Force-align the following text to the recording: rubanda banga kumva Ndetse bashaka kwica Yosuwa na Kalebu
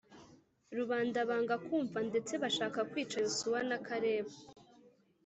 rubanda 0.77 1.19
banga 1.29 1.55
kumva 1.65 1.97
Ndetse 2.09 2.33
bashaka 2.43 2.79
kwica 2.91 3.17
Yosuwa 3.25 3.59
na 3.69 3.77
Kalebu 3.87 4.35